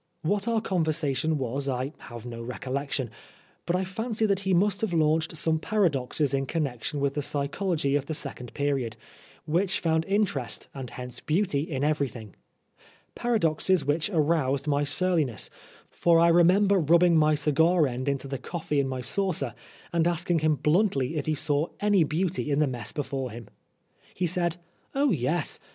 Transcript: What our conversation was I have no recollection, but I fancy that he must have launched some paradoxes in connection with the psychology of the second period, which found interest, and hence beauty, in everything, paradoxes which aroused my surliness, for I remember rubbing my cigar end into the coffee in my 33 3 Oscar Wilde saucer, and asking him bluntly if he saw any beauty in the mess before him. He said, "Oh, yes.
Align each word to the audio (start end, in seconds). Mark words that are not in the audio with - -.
What 0.23 0.47
our 0.47 0.61
conversation 0.61 1.37
was 1.37 1.69
I 1.69 1.93
have 1.99 2.25
no 2.25 2.41
recollection, 2.41 3.11
but 3.67 3.75
I 3.75 3.83
fancy 3.85 4.25
that 4.25 4.39
he 4.39 4.51
must 4.51 4.81
have 4.81 4.95
launched 4.95 5.37
some 5.37 5.59
paradoxes 5.59 6.33
in 6.33 6.47
connection 6.47 6.99
with 6.99 7.13
the 7.13 7.21
psychology 7.21 7.95
of 7.95 8.07
the 8.07 8.15
second 8.15 8.51
period, 8.55 8.97
which 9.45 9.79
found 9.79 10.05
interest, 10.05 10.67
and 10.73 10.89
hence 10.89 11.19
beauty, 11.19 11.61
in 11.69 11.83
everything, 11.83 12.35
paradoxes 13.13 13.85
which 13.85 14.09
aroused 14.09 14.65
my 14.65 14.83
surliness, 14.83 15.51
for 15.85 16.17
I 16.19 16.29
remember 16.29 16.79
rubbing 16.79 17.15
my 17.15 17.35
cigar 17.35 17.85
end 17.85 18.09
into 18.09 18.27
the 18.27 18.39
coffee 18.39 18.79
in 18.79 18.87
my 18.87 19.03
33 19.03 19.09
3 19.09 19.09
Oscar 19.09 19.21
Wilde 19.21 19.35
saucer, 19.35 19.55
and 19.93 20.07
asking 20.07 20.39
him 20.39 20.55
bluntly 20.55 21.15
if 21.17 21.27
he 21.27 21.35
saw 21.35 21.67
any 21.79 22.03
beauty 22.03 22.49
in 22.49 22.57
the 22.57 22.65
mess 22.65 22.91
before 22.91 23.29
him. 23.29 23.49
He 24.15 24.25
said, 24.25 24.57
"Oh, 24.95 25.11
yes. 25.11 25.59